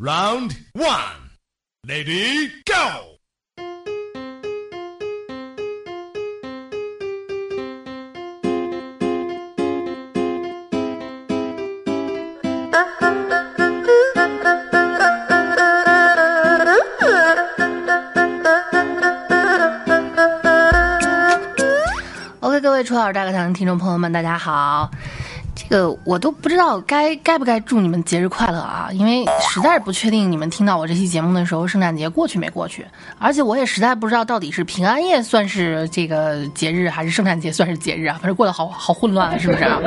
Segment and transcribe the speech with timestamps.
[0.00, 1.30] Round one,
[1.86, 3.14] lady, go.
[22.40, 24.90] OK，各位初二大课堂的听众朋友们，大家好。
[25.54, 32.84] 这个我都不知道该该不该祝你们节日快乐啊，因为实在是不确定你们听到我这期节目的时候，圣诞节过去没过去，
[33.18, 38.18] 而且我也实在不知道到底是平安夜算是这个节日，还是圣诞节算是节日啊？
[38.20, 39.78] 反正过得好好混乱啊， 是不是啊？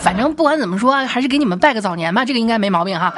[0.00, 3.14] 反正不管怎么说，还是给你们拜个早年吧，这个应该没毛病哈。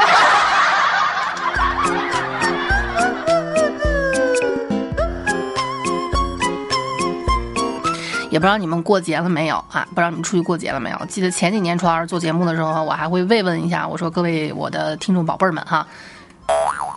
[8.35, 9.87] 也不知道你们过节了没有啊？
[9.91, 11.01] 不知道你们出去过节了没有？
[11.07, 15.87] 记得前几年初二做节目的时候，我还会慰问一下，我说各位我的听众宝贝儿们哈，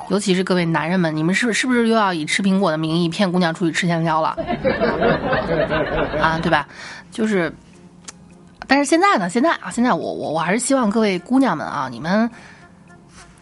[0.10, 4.36] 尤其是各位男人们，你们是是不是又要以吃苹果的名义骗姑娘出去吃香蕉了？
[6.20, 6.68] 啊，对吧？
[7.12, 7.54] 就是，
[8.66, 9.30] 但是现在呢？
[9.30, 12.28] 现在啊，现在我我我还是希望各位姑娘们啊，你们，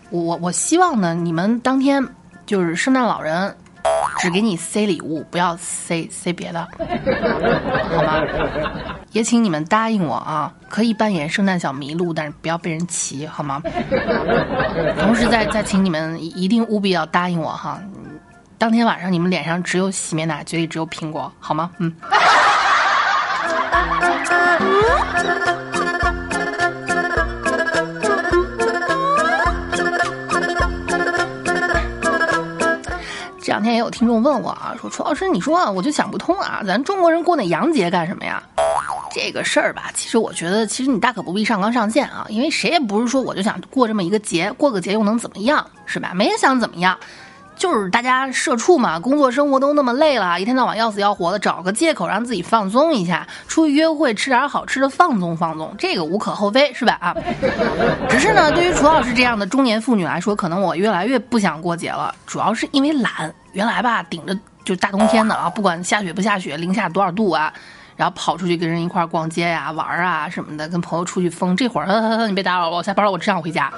[0.09, 2.05] 我我我希望呢，你们当天
[2.45, 3.55] 就是圣诞老人。
[4.17, 6.67] 只给你塞礼物，不要塞塞别的，
[7.95, 8.23] 好吗？
[9.11, 13.61] 也请你们答应我啊，可以扮演圣诞小麋鹿，但是不要被人骑，好吗？
[14.99, 17.79] 同时再再请你们一定务必要答应我哈，
[18.57, 21.71] 当天晚上你们脸上只有洗面奶，嘴里只有苹果，好吗？
[21.77, 21.93] 嗯。
[33.65, 38.41] 天也有听众问我啊，说楚老师，你说我就想不通啊，咱中国人过那洋节干什么呀？
[39.11, 46.11] 这个事儿吧，其实我觉得，其实你大可不必上纲上线啊，因为谁也不是说我就想过这么一个节，过个节又能怎么样，是吧？
[46.13, 46.97] 没人想怎么样。
[47.55, 56.97] 就是大家社畜嘛，工作生活都那么累了，一天到晚要死要活的，找个借口让自己放松一下，出去约会吃点好吃的放纵放纵，这个无可厚非，是吧？
[57.01, 57.15] 啊，
[58.09, 63.33] 只是呢，对于楚老师这样的中年妇女来说，可能我越来越不想过节了，主要是因为懒。
[63.53, 67.53] 原来吧，顶着就大冬天的啊，不管下雪不下雪，零下多少度啊，
[67.95, 71.55] 然后跑出去跟人一块逛街呀、玩啊什么的，跟朋友出去疯。
[71.55, 71.87] 这会儿，
[72.27, 73.71] 你别打扰了，我下班了，我只想回家。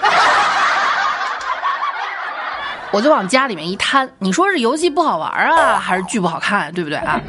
[2.97, 7.21] 我就往家里面一摊，你说是游戏不好玩啊，还是剧不好看，对不对啊？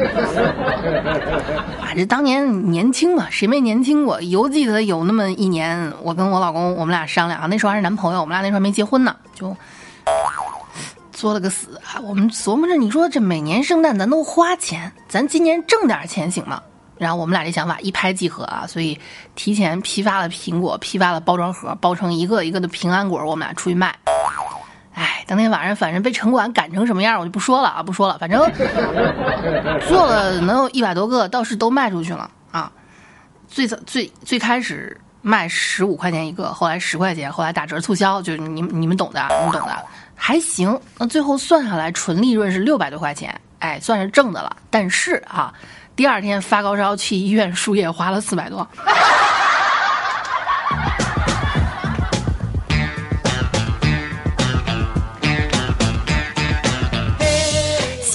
[1.78, 4.18] 啊，这当年年轻嘛，谁没年轻过？
[4.22, 9.54] 犹记得有那么一年，我跟我老公，我们俩商量啊，那时候还是男朋友，我们俩那时候没结婚呢，就
[11.12, 12.00] 作了个死啊。
[12.02, 16.62] 我们琢磨着，你说这每年圣诞咱都花钱，咱今年挣点钱行吗？
[16.96, 18.98] 然后我们俩这想法一拍即合啊，所以
[19.34, 23.94] 提前批发了苹果，批发了包装盒，包成一个一个的平安果，我们俩出去卖。
[24.98, 28.18] 哎，当天晚上反正被城管赶成什么样，我就不说了啊，不说了。
[28.18, 28.40] 反正
[29.86, 32.72] 做了能有一百多个，倒是都卖出去了啊。
[33.46, 39.86] 最早最最开始卖十五块钱一个，后来十块钱，后来打折促销，就是你你们懂的，你们懂的，
[40.16, 40.76] 还行。
[40.98, 44.56] 那最后算下来，纯利润是六百多块钱，哎，算是挣的了。
[44.68, 45.54] 但是啊，
[45.94, 48.66] 第二天发高烧去医院输液，花了四百多。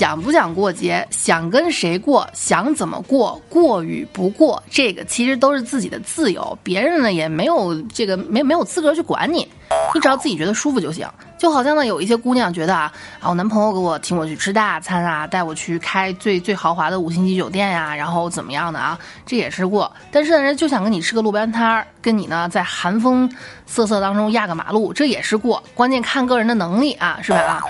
[0.03, 9.47] 想不想过节，想跟谁过，想怎么过，过与不过，这个其实都是自己的自由，别人呢也没有这个没没有资格去管你，
[9.94, 11.08] 你只要自己觉得舒服就行。
[11.38, 12.91] 就好像呢，有一些姑娘觉得啊，
[13.22, 19.90] 啊，我男朋友给我请我去吃大餐啊，带我去开最最豪华的五星级酒店呀，然后怎么样的啊，这也是过。
[20.12, 23.34] 但是呢，人就想跟你吃个路边摊儿，跟你呢在寒风
[23.66, 25.64] 瑟瑟当中压个马路，这也是过。
[25.74, 27.38] 关键看个人的能力啊，是吧？
[27.38, 27.64] 啊，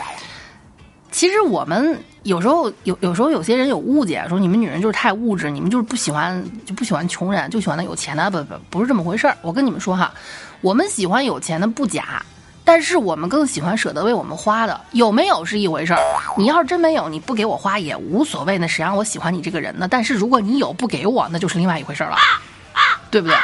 [1.14, 1.98] 其实我们。
[2.24, 9.36] 有时候有有时候有些人有误解，说你们女人就是太物质，你们就是不喜欢就不喜欢穷人，就喜欢那有钱的，不不不是这么回事儿。
[9.42, 10.10] 我跟你们说哈，
[10.62, 12.24] 我们喜欢有钱的不假，
[12.64, 14.80] 但是我们更喜欢舍得为我们花的。
[14.94, 16.00] 有没有是一回事儿，
[16.38, 19.86] 你要是真没有，你不给我花也无所谓，那谁让我喜欢你这个人呢？
[19.86, 22.16] 但是如果你有不给我，那就是另外一回事儿了，
[23.12, 23.36] 对不对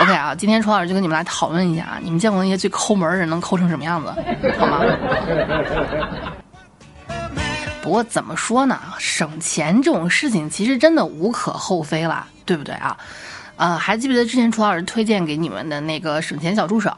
[0.00, 4.10] ？OK 啊，今天楚老师就跟你们来讨论一下啊，你们见过那些最抠门的人能抠成什么样子，
[4.58, 4.80] 好吗？
[7.84, 8.80] 不过怎么说呢？
[8.98, 12.96] 省钱这种事情其实真的无可厚非了，对不对啊？
[13.56, 16.88] 呃，还记不记得之前楚老师推荐给你们的那个省钱小助手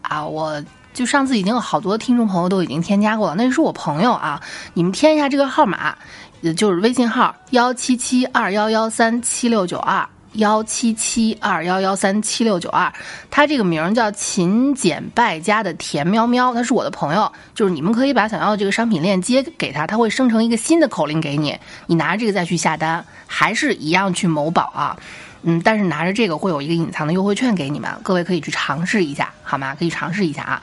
[0.00, 0.24] 啊？
[0.24, 0.62] 我
[0.94, 4.40] 就上次已经有好多听众朋友都已经添加过了，那是我朋友啊。
[4.74, 5.96] 你们添一下这个号码，
[6.40, 12.92] 也就是微信号幺七七二幺幺三七六九二幺七七二幺幺三七六九二，
[13.30, 24.96] 他这个名叫勤俭败家的甜喵喵，他是我的朋友，就是你们可以把想要的这个商品链接给他，他会生成一个新的口令给你，你拿着这个再去下单，还是一样去某宝啊，
[25.42, 29.74] 嗯，但是拿着这个会有一个隐藏的优惠券给你们，各位可以去尝试一下，好吗？
[29.78, 30.62] 可以尝试一下啊，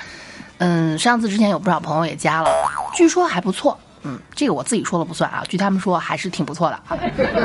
[0.59, 2.50] 嗯，上次之前有不少朋友也加了，
[2.94, 3.77] 据说还不错。
[4.06, 6.80] 嗯，这个我自己说了不算啊，据他们说还是挺不错的。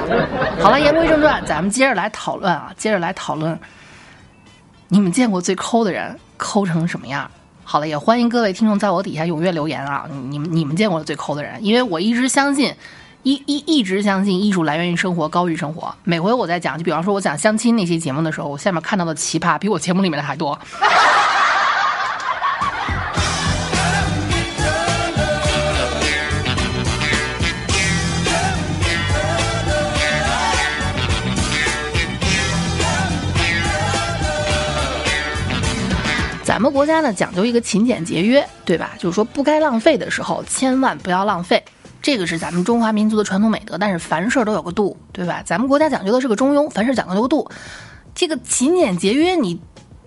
[0.62, 3.59] 好了，言归正传，咱们接着来讨论啊，接着来讨论，
[4.89, 7.31] 你们见过最抠的人抠成什么样？
[7.65, 11.65] 好了，也欢迎各位听众在我底下踊跃留言啊，你们你们见过最抠的人？
[11.65, 12.75] 因为我一直相信，
[13.23, 15.95] 一一一直相信艺术来源于生活，高于生活。
[16.05, 20.59] 每回我在讲，就比方说我讲相亲那些节目的时候，我下面看到的奇葩比我节目里面的还多。
[36.61, 38.91] 咱们国家呢讲究一个勤俭节约，对吧？
[38.99, 41.65] 就是说不该浪费的时候，千万不要浪费，
[42.03, 43.79] 这个是咱们中华民族的传统美德。
[43.79, 45.41] 但是凡事都有个度，对吧？
[45.47, 47.51] 咱们国家讲究的是个中庸，凡事讲究个度。
[48.15, 49.59] 这个勤俭节约，你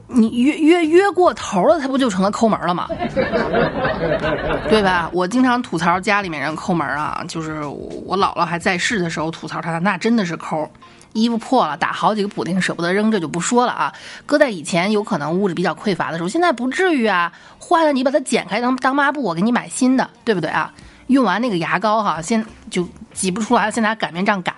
[0.07, 2.87] 你约约约过头了，它不就成了抠门了吗？
[4.69, 5.09] 对吧？
[5.11, 10.69] 我经常吐槽家里面人抠门啊，就是我姥姥还在世的时候吐槽她，那真的是抠。
[11.13, 13.93] 衣服破了，打好几个补丁舍不得扔，这就不说了啊。
[14.25, 17.31] 搁在以前，有可能物质比较匮乏的时候，现在不至于啊。
[17.59, 20.73] 坏了，你把它剪开当当抹布，我给你买新的，对不对啊？
[21.07, 24.53] 用完那个牙膏哈，先就挤不出来了，先拿擀面杖擀，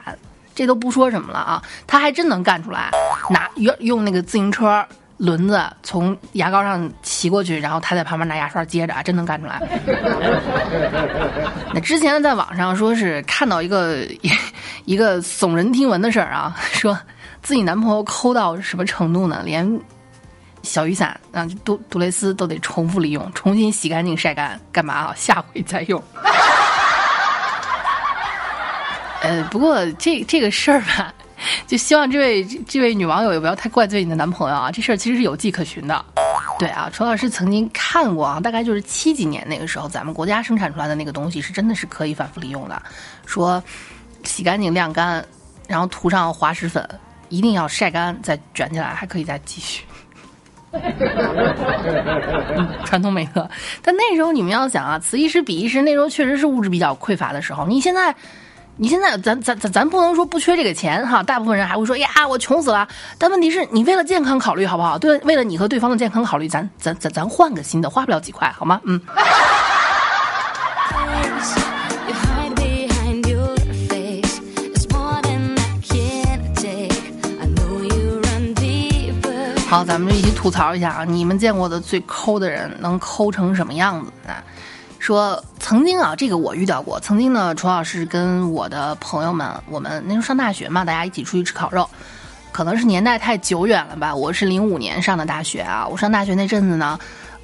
[0.56, 1.62] 这都不说什么了啊。
[1.86, 2.90] 他还真能干出来，
[3.30, 4.84] 拿用用那个自行车
[5.18, 9.62] 轮子从牙膏上骑过去，然后他在旁边拿牙刷接着啊，真能干出来。
[11.74, 14.08] 那之前在网上说是看到一个。
[14.86, 16.98] 一个耸人听闻的事儿啊， 说
[17.42, 19.42] 自己男朋友抠到什么程度呢？
[19.44, 19.80] 连
[20.62, 25.14] 小雨伞啊，杜杜蕾斯都得重复利用，重新洗干净晒干，干嘛啊？
[25.16, 26.02] 下回再用。
[29.22, 31.12] 呃，不过这这个事儿吧，
[31.66, 34.70] 就希望这位这位女网友也不要太怪罪你的男朋友啊。
[34.72, 36.06] 这事儿其实是有迹可循的。
[36.60, 42.80] 对啊，楚老师曾经看过啊，大概就是七几年那个时候，咱们国家生产出来的那个东西是真的是可以反复利用的，
[43.26, 43.64] 说。
[44.26, 45.24] 洗干净晾干，
[45.68, 46.86] 然后涂上滑石粉，
[47.30, 49.86] 一定要晒干再卷起来，还可以再继续。
[52.84, 53.50] 传统美德。
[53.82, 57.66] 但那时候你们要想啊，此一时彼一时，那时候确实是物质比较匮乏的时候。
[57.66, 58.14] 你现在，
[58.76, 62.86] 你现在，咱咱咱咱不能说不缺这个钱哈，大部分人还会说呀，我穷死了。
[63.18, 65.00] 但问题是你为了健康考虑好不好？
[65.00, 68.82] 对，为了你和对方的健康考虑，咱咱咱咱换个新的，花不了几块，好吗？
[68.84, 69.00] 嗯。
[79.76, 81.04] 好，咱们就一起吐槽一下啊！
[81.04, 84.34] 你们见过的最抠的人能抠成什么样子呢？
[85.00, 86.98] 说曾经啊，这个我遇到过。
[87.02, 91.90] 曾经呢，楚老师跟我的朋友们，我们那时候上大学嘛，大家一起出去吃烤肉。
[92.54, 94.16] 可能是年代太久远了吧？
[94.16, 95.86] 我是零五年上的大学啊。
[95.86, 96.98] 我上大学那阵子呢，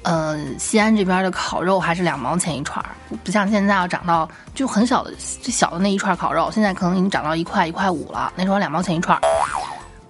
[0.04, 2.82] 嗯，西安这边的烤肉还是两毛钱一串，
[3.22, 5.12] 不像现在要涨到就很小的
[5.42, 8.32] 最小的那一串烤肉，现在可能已经涨到一块一块五了。
[8.36, 9.20] 那时候两毛钱一串。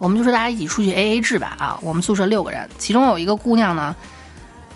[0.02, 1.78] 我们就说大家一起出去 A A 制吧啊！
[1.80, 3.94] 我们宿舍六个人，其中有一个姑娘呢，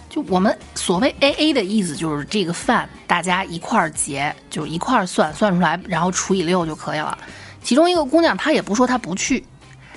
[0.08, 7.18] 就我们所谓 A A 的意思就是这个饭大家一块儿结，就一块儿算算出来，然后除以六就可以了。
[7.60, 9.44] 其中一个姑娘她也不说她不去，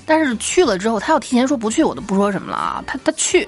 [0.04, 2.84] 但是去了之后她要提前说不去，我都不说什么了啊。
[2.88, 3.48] 她她去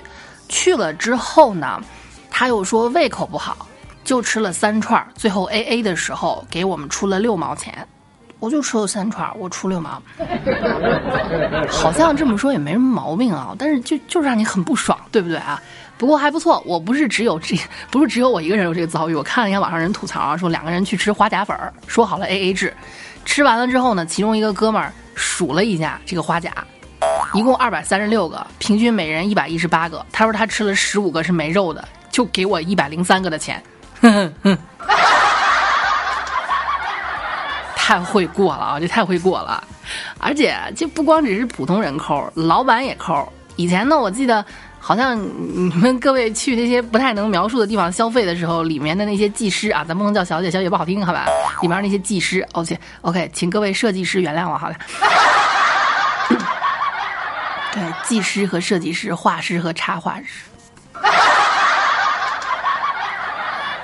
[0.49, 1.81] 去了之后呢，
[2.29, 3.65] 她又说胃口不好，
[4.03, 7.87] 就吃了三串，最后 A A 的时候给我们出了六毛钱。
[8.41, 10.01] 我就吃了三串，我出六毛，
[11.69, 15.61] 好像这么说也没什么毛病啊，但是就就是让你很不爽，对不对啊？
[15.95, 17.55] 不过还不错，我不是只有这，
[17.91, 19.13] 不是只有我一个人有这个遭遇。
[19.13, 22.73] 我看了一下网上人吐槽啊，说两个人去吃花甲粉儿，说好了 A A 制，
[23.25, 26.51] 吃完了之后呢，其中一个哥们儿数了一下这个花甲，
[27.35, 30.03] 一共二百三十六个，平均每人一百一十八个。
[30.11, 33.61] 他说他吃了十五个是没肉的，就给我一百零三个的钱。
[34.01, 34.57] 哼哼。
[37.91, 38.79] 太会过了啊！
[38.79, 39.61] 这太会过了，
[40.17, 43.27] 而且这不光只是普通人抠，老板也抠。
[43.57, 44.45] 以前呢，我记得
[44.79, 51.25] 好像你们各位去那些不太能描述的地方消费的时候，里面的那些技师啊，咱不能叫小姐，小姐不好听，好吧？
[51.61, 54.75] 里面那些技师，OK OK，请各位设计师原谅我，好的。
[57.73, 60.45] 对，技师和设计师，画师和插画师。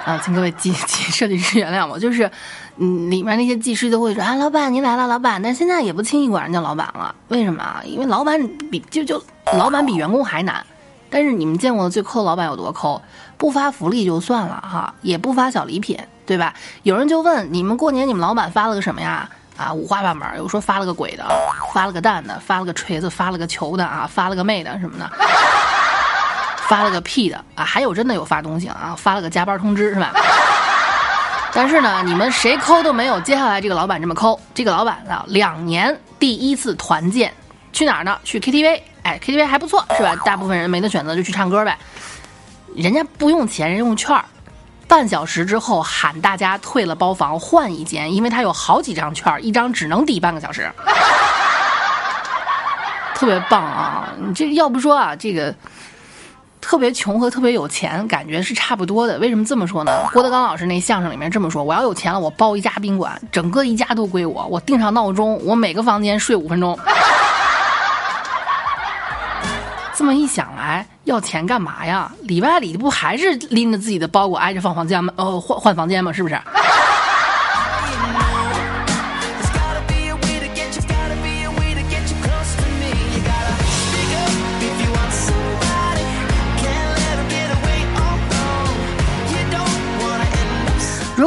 [0.06, 2.32] 啊，请各位技技设计师原谅我，就是
[2.78, 7.82] 嗯，里面那些技师都会说啊，老板您来了，老板，但现在也不轻易管人叫老板了，为什么啊？
[7.84, 8.40] 因为老板
[8.72, 9.22] 比就就
[9.58, 10.66] 老板比员工还难。
[11.10, 13.02] 但是你们见过的最抠的老板有多抠？
[13.38, 16.54] 不发福利就算了哈，也不发小礼品，对吧？
[16.84, 19.30] 有人就问你们过年你们老板发了个什么呀？
[19.56, 21.26] 啊，五花八门，有说发了个 鬼的，
[21.74, 25.10] 发了个蛋的，发了个锤子，发了个球的啊，发了个妹的什么的，
[26.68, 30.12] 发了个屁的啊，还有真的有发东西啊，发了个加班通知是吧？
[31.58, 34.40] 但是呢，你们谁抠都没有接下来这个老板这么抠。
[34.54, 37.34] 这个老板啊，两年第一次团建，
[37.74, 38.16] 去哪儿呢？
[38.24, 38.80] 去 KTV。
[39.02, 40.16] 哎，KTV 还不错是吧？
[40.24, 41.76] 大部分人没得选择就去唱歌呗。
[42.76, 44.24] 人家不用钱，人用券儿。
[44.88, 50.72] 半小时之后喊大家退了包房换一间，因为他有好几张券，一张只能抵半个小时，
[53.16, 54.10] 特别棒啊！
[54.20, 55.56] 你这要不说啊，这个
[56.68, 59.18] 特别穷和特别有钱感觉是差不多的。
[59.20, 59.90] 为什么这么说呢？
[60.12, 66.78] 郭德纲老师那相声里面这么说：我要有钱了，我包一家宾馆，整个一家都归我，我定上闹钟，我每个房间睡五分钟。
[69.96, 72.12] 这么一想来，要钱干嘛呀？
[72.24, 75.14] 里外里不还是拎着自己的包裹挨着放房间吗？
[75.16, 76.12] 哦，换换房间吗？
[76.12, 76.38] 是不是？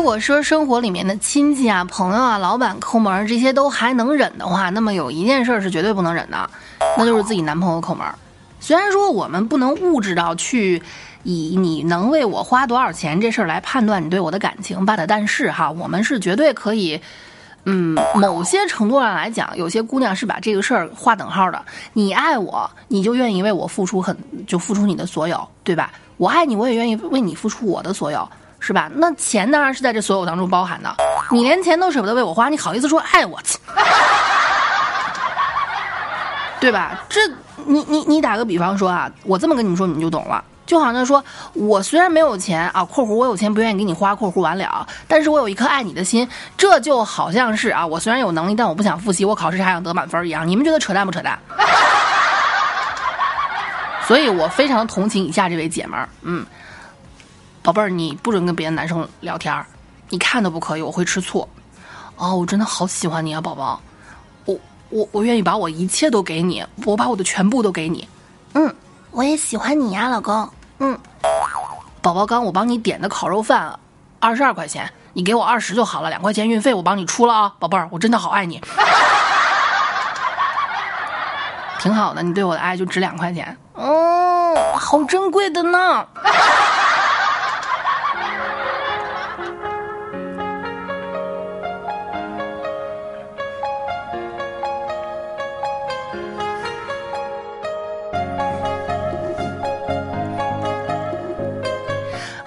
[0.01, 6.51] 如果说生活里面的亲戚啊、朋友啊、老板抠门这些都还能忍的话，那么有一件事是绝对不能忍的，
[6.97, 8.07] 那就是自己男朋友抠门。
[8.61, 10.83] 虽然说我们不能物质到去
[11.23, 16.99] 以你能为我花多少钱这事儿来判断你对我的感情，but 但是哈，我们是绝对可以，
[17.65, 21.63] 嗯，某些程度上来讲，有些姑娘是把这个事儿划等号的。
[21.93, 24.17] 你爱我，你就愿意为我付出很，
[24.47, 25.93] 就付出你的所有，对吧？
[26.17, 28.27] 我爱你，我也愿意为你付出我的所有，
[28.61, 28.89] 是吧？
[28.95, 30.95] 那钱当然是在这所有当中包含的。
[31.31, 33.41] 你连钱都舍不得为我花，你好意思说爱我？
[36.61, 37.01] 对吧？
[37.09, 37.21] 这。
[37.67, 40.43] 你你你打个比方说啊，我这么跟你们说，你们就懂了。
[40.65, 46.27] 就好像说，我虽然没有钱啊（括弧我有钱不愿意给你花），括弧完了，但是我有一颗爱你的心。
[46.57, 50.49] 这就好像是啊，我虽然有能力，但我不想复习，我考试还想得满分一样。
[50.49, 51.39] 你们觉得扯淡不扯淡？
[54.09, 56.09] 所以我非常同情以下这位姐们儿。
[56.23, 56.47] 嗯，
[57.63, 59.67] 宝贝儿，你不准跟别的男生聊天儿，
[60.09, 61.47] 你看都不可以，我会吃醋。
[62.17, 63.81] 哦，我真的好喜欢你啊，宝宝。
[64.47, 68.09] 我我我愿意把我一切都给你，我把我的全部都给你。
[68.55, 68.75] 嗯，
[69.11, 70.49] 我也喜欢你呀，老公。
[70.79, 70.99] 嗯，
[72.01, 73.79] 宝宝刚我帮你点的烤肉饭，
[74.19, 78.61] 二十二块钱，你给我二十就好了，两块钱运费我帮你出了啊，宝贝儿，我真的好爱你。
[81.79, 83.57] 挺好的，你对我的爱就值两块钱。
[83.75, 86.07] 嗯，好珍贵的呢。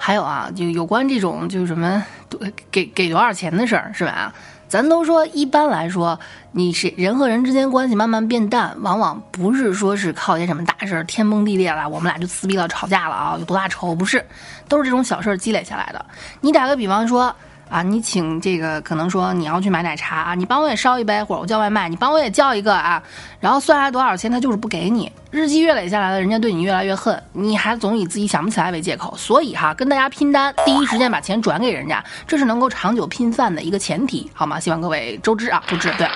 [0.06, 2.04] 还有啊，就有关这种就是什么
[2.70, 4.34] 给给多少钱的事儿，是吧？
[4.68, 6.20] 咱都说一般来说，
[6.52, 13.94] 你是人和人之间关系慢慢变淡，往往不是说是靠一些什么大事儿天崩地裂了，我们俩就撕逼了吵架了啊，有多大仇？
[13.94, 14.22] 不是，
[14.68, 16.04] 都是这种小事儿积累下来的。
[16.42, 17.34] 你打个比方说。
[17.68, 23.02] 啊，你请这个可能说你要去买奶茶啊，你帮我也烧一杯，或者我叫外卖，你帮我也叫一个啊，
[23.40, 25.10] 然后算下来多少钱，他就是不给你。
[25.30, 29.16] 日积月累下来了，人家对你越来越恨，你还总以自己想不起来为借口。
[29.16, 34.60] 所以哈，跟大家拼单，第一时间把钱转给人家，这是能够长久拼饭的一个前提，好吗？
[34.60, 35.90] 希望各位周知啊，周知。
[35.98, 36.06] 对。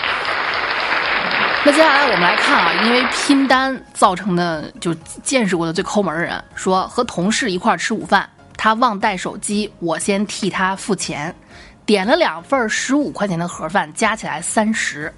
[1.65, 8.29] 那接下来我们来看啊，因为拼单造成的就见识过的最抠门的人，说和同事一块吃午饭。
[8.59, 11.33] 他忘带手机，我先替他付钱，
[11.87, 15.15] 点了两份十五块钱的盒饭，加起来三十。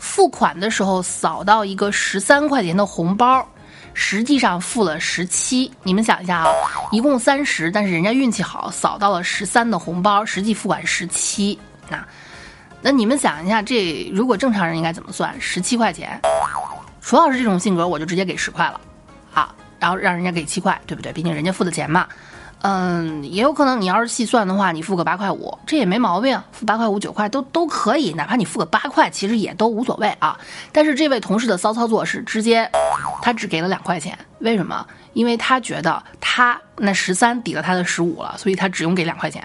[0.00, 3.46] 付款的时候扫到一个十三块钱的红包，
[3.94, 5.70] 实际上付了十七。
[5.84, 6.52] 你们想一下啊，
[6.90, 11.56] 一共三十，但是人家运气好，扫到了十三的红包，实际付款十七。
[11.88, 12.04] 那
[12.82, 15.40] 那你们想一下，这如果正常人应该怎么算？
[15.40, 16.20] 十七块钱，
[17.00, 18.80] 楚老师这种性格，我就直接给十块了，
[19.30, 21.12] 好，然后让人家给七块，对不对？
[21.12, 22.08] 毕竟人家付的钱嘛。
[22.62, 30.38] 嗯，也有可能你要是细算的话，你付个八块五，这也没毛病，付八块五九块都都可以，哪怕你付个八块，其实也都无所谓啊。
[30.70, 32.70] 但是这位同事的骚操作是直接，
[33.22, 34.86] 他只给了两块钱，为什么？
[35.12, 39.42] 因为他觉得他那十三抵了他的十五了，所以他只用给两块钱，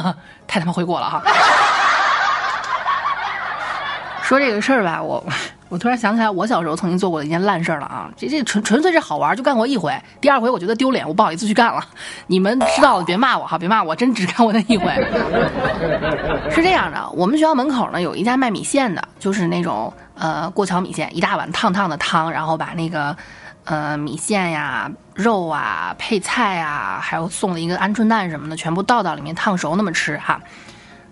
[0.46, 1.22] 太他妈会过了哈。
[4.22, 5.24] 说这个事儿吧，我
[5.68, 8.10] 我突然想起来，我小时候曾经做过的一件烂事儿了啊！
[8.16, 9.94] 这这纯纯粹是好玩，就干过一回。
[10.20, 11.84] 第二回我觉得丢脸，我不好意思去干了。
[12.26, 14.92] 你们知道了别骂我哈，别骂我，真只干过那一回。
[16.50, 23.14] 是这样的，我们学校门口呢有一家卖米线的，就是那种呃过桥米线，一大碗烫烫的汤，然后把那个
[23.64, 30.40] 呃米线呀、肉啊、配菜啊，还有送了一个鹌鹑蛋什么的，全部倒到里面烫熟那么吃哈。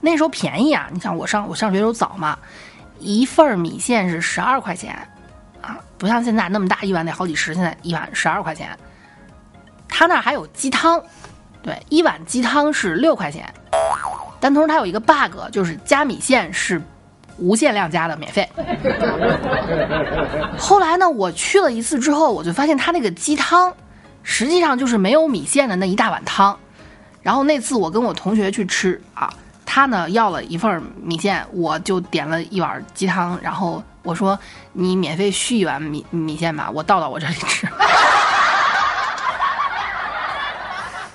[0.01, 2.39] 那时候便宜啊，你想我上我上学时候早嘛。
[2.99, 4.97] 一份米线是十二块钱，
[5.61, 8.69] 啊，不像现在那么大一碗得好几十，现在一碗十二块钱。
[9.89, 11.03] 他那儿还有鸡汤，
[11.63, 13.53] 对，一碗鸡汤是六块钱。
[14.39, 16.81] 但同时它有一个 bug，就是加米线是
[17.39, 18.47] 无限量加的，免费。
[20.59, 23.73] 后来呢，我去了一次之后，我就发现他那个鸡汤
[24.23, 26.59] 实际上就是没有米线的那一大碗汤。
[27.23, 29.33] 然后那次我跟我同学去吃啊。
[29.67, 34.39] 他呢要了一份米线，我就点了一碗鸡汤，然后我说
[34.73, 37.69] 你免费续一碗米米线吧，我倒到我这里吃。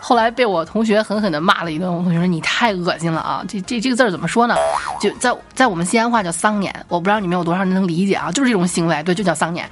[0.04, 3.42] 后来被我同学狠狠地骂了一顿，我同学说你太恶心了啊！
[3.48, 4.56] 这这这个字儿怎么说呢？
[5.00, 8.30] 就在在我们西安话叫丧年，我不知道你们有多少人能理解啊？
[8.32, 9.70] 就是这种行为，对，就叫丧年。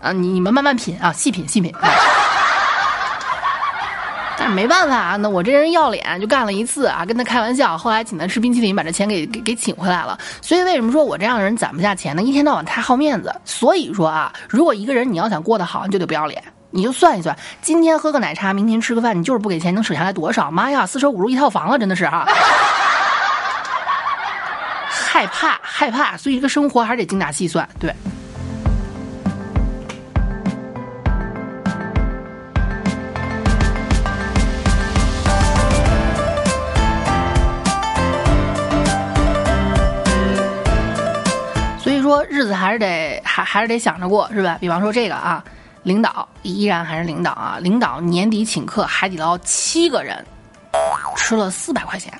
[0.00, 1.72] 啊，你你们慢慢品啊，细品细品。
[4.46, 10.18] 没办法啊，那我这人要脸，就干了一次啊，跟他开玩笑，后来请他吃冰淇淋，把这钱给给给请回来了。
[10.40, 12.22] 所以为什么说我这样的人攒不下钱呢？
[12.22, 13.34] 一天到晚太好面子。
[13.44, 16.42] 所以说啊，如果一个人你要想过得好，你就得不要脸。
[16.70, 20.50] 你就算一算，今天喝个奶茶，明天吃个饭，你就是不给钱，能省下来多少？
[20.50, 22.26] 妈呀，四舍五入一套房了，真的是哈。
[25.10, 27.92] 害怕害怕，所以这个生活还是得精打细算，对。
[42.08, 44.56] 说日子还是得还还是得想着过是吧？
[44.58, 45.44] 比方说这个啊，
[45.82, 50.24] 领导依然还是领导啊，领导年底请客海底捞七个人，
[51.16, 52.10] 吃了四百块钱。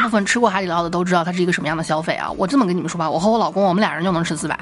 [0.00, 2.30] 大部分吃过海底捞的都知道它是一个什么样的消费啊！
[2.38, 4.58] 我这么跟你们说吧，我和我老公我们俩人就能吃四百。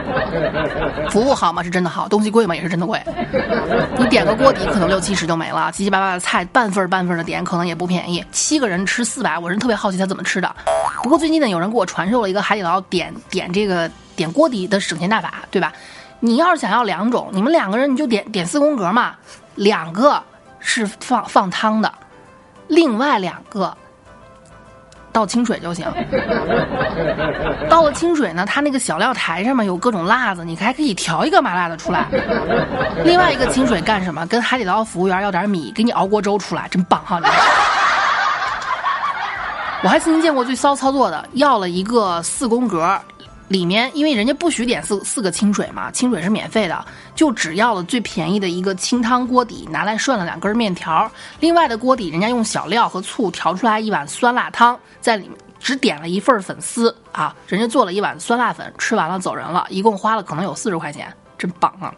[1.10, 1.62] 服务好吗？
[1.62, 2.56] 是真的好，东西贵吗？
[2.56, 2.98] 也是真的贵。
[3.98, 8.24] 你点个锅底可能六七十就没了，七七八八的菜半份半份的点可能也不便宜。
[8.32, 10.50] 七个人吃四百，我是特别好奇他怎么吃的。
[11.02, 15.70] 不过最近呢，有人给我传授了一个海底捞点点这个点锅底的省钱大法，对吧？
[16.20, 19.14] 你要是想要两种，你们两个人你就点点四宫格嘛，
[19.56, 20.22] 两个
[20.58, 21.92] 是放放汤的，
[22.66, 23.76] 另外两个。
[25.18, 25.84] 倒清水就行。
[27.68, 32.06] 倒了清水呢，它那个小料台上面有各种辣子，你还可以调一个麻辣的出来。
[33.04, 34.24] 另外一个清水干什么？
[34.28, 37.20] 跟海底捞服务员要点米，给你熬锅粥出来，真棒哈！
[39.82, 42.96] 我还曾经见过最骚操作的，要了一个四宫格。
[43.48, 46.84] 里面因为人家不许点四四个清水嘛，清水是免费的，
[47.14, 51.10] 就只要了最便宜的一个清汤锅底，拿来涮了两根面条。
[51.40, 61.92] 另外的锅底，人家用小料和醋调出来一碗酸辣汤，在里面只点了一份粉丝啊，人家做了一碗酸辣粉，吃完了走人了，一共花了可能有四十块钱，真棒啊！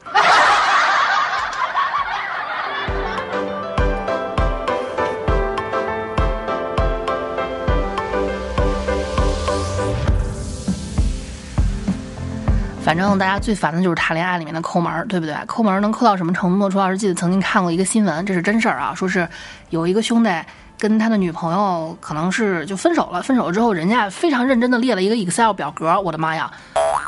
[12.90, 15.32] 反正大家最烦的就是谈恋爱里面的抠门，对不对？
[15.46, 16.68] 抠门能抠到什么程度？
[16.68, 19.28] 朱老师记得曾经看过一个新闻，这是真事儿啊，说是
[19.68, 20.30] 有一个兄弟
[20.76, 26.50] 跟他的女朋友可能是就分手了，分手了之后，人家非常认真的列了一个 Excel 表格，我的妈呀！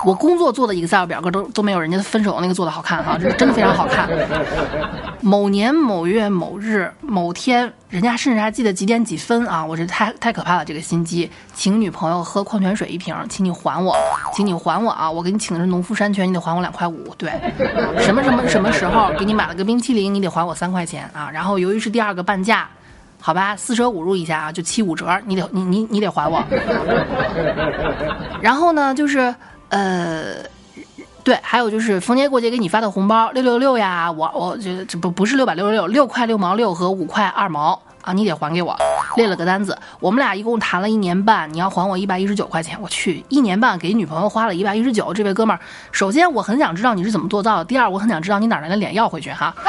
[0.05, 4.09] 我工作做的 Excel 表格都都没有人家分手那个做的好看哈，这是真的非常好看。
[5.21, 9.65] 某年某月某日某天，人家甚至还记得几点几分啊！
[9.65, 11.31] 我这太太可怕了，这个心机。
[11.55, 13.95] 请女朋友喝矿泉水一瓶，请你还我，
[14.35, 15.09] 请你还我啊！
[15.09, 17.15] 我给你请的是农夫山泉，你得还我两块五。
[17.17, 17.31] 对，
[18.01, 21.31] 什么什么什么时候给你买了个冰淇淋，你得还我三块钱啊！
[21.33, 22.69] 然后由于是第二个半价，
[23.21, 26.43] 好吧，四舍五入一下啊，就七五折，你得你你你得还我。
[28.43, 29.33] 然后呢，就是。
[29.73, 30.35] 呃，
[31.25, 38.77] 对，还有就是逢年过节给你发的红包六六六呀，我我觉得这不不是六百六十六，六块六毛六和五块二毛啊，你得还给我。
[39.17, 42.79] 列了个单子，我们俩一共谈了一年半，你要还我一百一十九块钱。
[42.83, 49.55] 我去，一年半给女朋友花了一百一十九，这位哥们儿，首先我很想知道你是怎么做到的，第二我很想知道你哪来的脸要回去哈。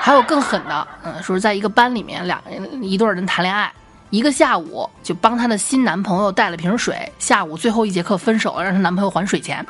[0.00, 2.40] 还有更狠的，嗯，说是在一个班里面，两
[2.80, 3.72] 一对人谈恋爱。
[4.10, 9.64] 一个下午就帮她的新男朋友带了瓶水，下午最后一节课分手了，让她男朋友还水钱。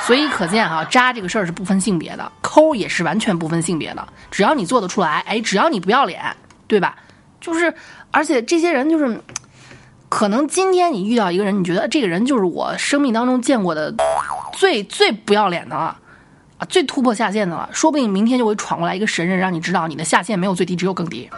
[0.00, 6.20] 所以可见哈，渣这个事儿是不分性别的，抠也是完全不分性别的，只要你做得出来，哎，只要你不要脸，
[6.66, 6.94] 对吧？
[7.40, 7.72] 就是，
[8.10, 9.18] 而且这些人就是，
[10.10, 13.94] 可能今天你遇到一个人，你觉得这个人就是我生命当中见过的
[14.52, 15.96] 最最不要脸的了，
[16.58, 17.70] 啊，最突破下限的了。
[17.72, 21.30] 说不定明天就会闯过来一个神人，让你知道你的下限没有最低，只有更低。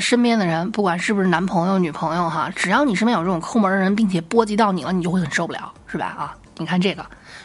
[0.00, 6.06] 身边的人，不管是不是男朋友、女朋友哈，只要你身边有这种抠门的人，并且波及到你了，你就会很受不了，是吧？
[6.06, 7.04] 啊，你看这个，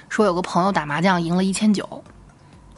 [0.10, 2.04] 说有个朋友打麻将赢了一千九，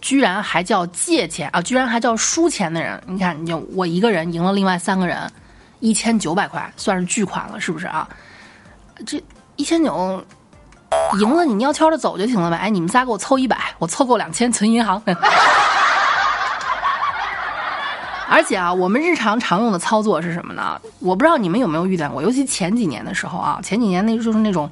[0.01, 3.01] 居然还叫借钱啊，居然还叫输钱的人。
[3.05, 5.31] 你看，你就我一个人赢了另外三个人
[5.79, 8.07] 一千九百块，算是巨款了，是不是啊？
[9.05, 9.21] 这
[9.55, 10.23] 一千九
[11.19, 12.57] 赢了，你悄悄的走就行了呗。
[12.57, 15.01] 哎，你们仨给我凑一百，我凑够两千存银行。
[18.29, 20.79] 而且啊，我们日常常用的操作是什么呢？
[20.99, 24.69] 我不知道你们有没有遇见过，尤其前几年的时候啊，前几年那就是那种，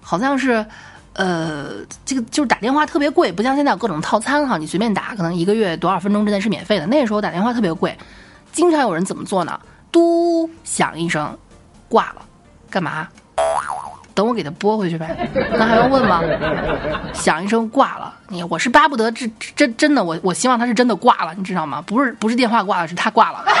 [0.00, 0.64] 好像是，
[1.12, 6.86] 呃，这个就是打电话特别贵，不像现在有各种套餐哈，你随便打，可能一个月多少分钟之内是免费的。
[6.86, 7.96] 那时候打电话特别贵，
[8.52, 9.60] 经常有人怎么做呢？
[9.92, 11.36] 嘟响一声，
[11.88, 12.22] 挂了，
[12.70, 13.08] 干嘛？
[14.16, 15.14] 等我给他拨回去呗，
[15.52, 16.22] 那还用问吗？
[17.12, 21.84] 响一声挂了，你我是巴不得这真真的，我我希望他是真的挂了，你知道吗？
[21.86, 23.44] 不是不是电话挂了，是他挂了。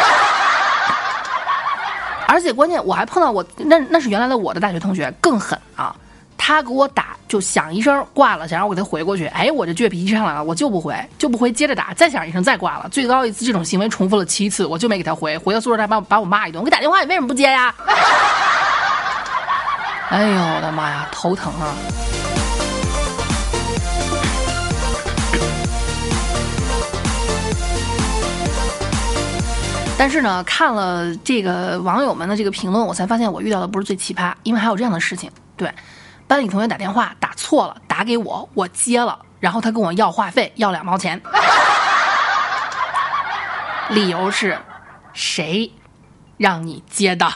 [2.26, 5.94] 而且关键我还碰到我那那是原来的我的大学同学更狠啊，
[6.38, 17.74] 他给我打就响一声挂了，想让我给他回过去，哎，我这倔脾气上来了，我就不回就不回，接着打，再响一声再挂了，最高一次这种行为重复了七次，我就没给他回，回到宿舍他把我把我骂一顿，我给打电话你为什么不接呀？
[20.08, 21.74] 哎呦我的妈呀，头疼啊！
[29.98, 35.28] 但是呢，看了这个网友们的这个评论，我才发现我遇到的不是最奇葩，因为还有这样的事情。
[35.56, 35.74] 对，
[36.28, 41.20] 班里同学打电话打错了，打给我，我接了，然后他跟我要话费，要两毛钱，
[43.90, 44.56] 理由是，
[45.12, 45.72] 谁
[46.36, 47.26] 让你接的？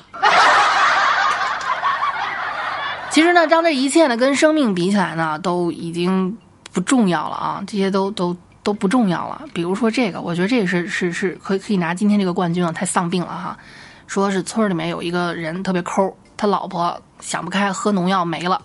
[3.11, 6.37] 其实呢，当这一切呢跟生命比起来呢，都已经
[6.73, 7.64] 不重要了啊！
[7.66, 9.42] 这些都都都不重要了。
[9.53, 13.59] 比如说这个，我觉得这个是是是可以可以拿今天这个冠军啊，太丧病了哈！
[14.07, 18.62] 说是村里面有一个人特别抠，他老婆想不开喝农药没了，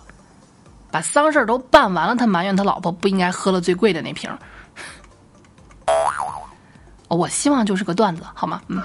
[0.90, 4.30] 把丧事儿都办完了，他埋怨他老婆不应该喝了最贵的那瓶。
[7.08, 8.60] 我希望就是个段子，好吗？
[8.68, 8.80] 嗯。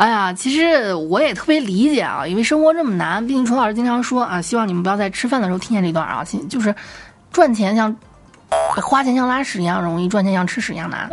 [0.00, 3.26] 哎呀，其实我也特别理解啊，因为生活这么难。
[3.26, 6.24] 毕竟楚老师经常说啊，希望你们不要在吃饭的时候听见这段啊。
[6.48, 6.74] 就是
[7.30, 7.94] 赚钱像
[8.82, 11.06] 花钱像拉屎一样容易，赚钱像吃屎一样难。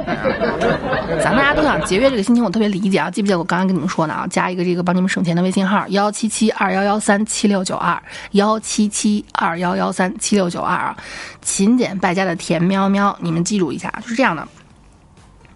[1.21, 3.12] 咱们大家都想节约这个心情，我特别理解啊。
[3.12, 4.26] 记不记得我刚刚跟你们说的啊？
[4.30, 10.95] 加一个这个帮你们省钱的微信号：幺七七二幺幺三七六九二幺七七二幺幺三七六九二啊。
[11.41, 14.47] 勤俭败家的甜喵喵，你们记住一下，就是这样的。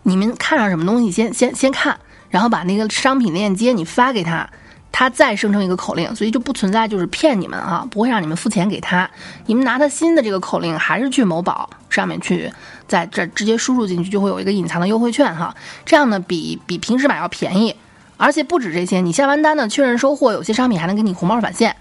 [0.03, 1.97] 你们看上什么东西，先先先看。
[2.31, 4.49] 然后把那个商品链接你发给他，
[4.91, 9.09] 他再生成一个口令，所以就不存在就是骗你们啊，不会让你们付钱给他。
[9.45, 12.51] 你们拿他新的这个口令，还是去某宝上面去，
[12.87, 15.55] 在这直接输入进去，就会有一个隐藏的优惠券哈。
[15.85, 17.75] 这样呢，比比平时买要便宜，
[18.17, 21.75] 而且不止这些，你下完单呢确认收货，有些商品还能给你红包返现。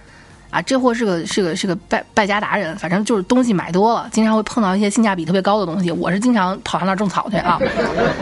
[0.51, 5.93] 啊，这货是个是个是个败败家达人，反正就是东西买多了，经常会碰到一些性价比特别高的东西。
[5.93, 7.57] 我是经常跑他那儿种草去啊。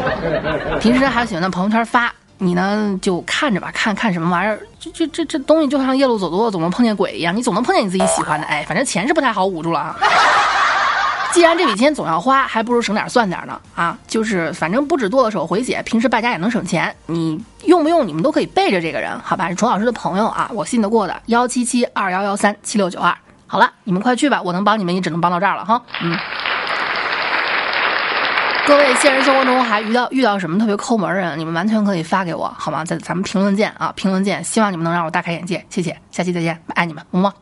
[0.78, 8.46] 平时还喜欢在朋友圈发，你呢就看着吧，看看什么玩意儿，这这这这东西就像夜路走多了总能碰见鬼一样，你总能碰见你自己喜欢的。
[8.46, 9.96] 哎，反正钱是不太好捂住了啊。
[11.30, 13.96] 既然这笔钱总要花，还不如省点算点呢啊！
[14.08, 16.92] 就是反正不止剁了手回血，平时败家也能省钱。
[17.06, 18.06] 你用不用？
[18.06, 19.48] 你们都可以背着这个人，好吧？
[19.48, 21.20] 是虫老师的朋友啊，我信得过的。
[21.26, 23.14] 幺七七二幺幺三七六九二。
[23.46, 25.82] 好了，你们快去吧，我能帮你们也只能帮到这儿了哈。
[26.02, 26.16] 嗯。
[28.68, 32.84] 各位现实生活中还遇到遇到什么特别抠门的人，你们完全可以发给我，好吗？
[32.84, 34.44] 在咱们评论见啊，评论见。
[34.44, 35.96] 希望你们能让我大开眼界，谢谢。
[36.10, 37.32] 下期再见，爱你们，么么。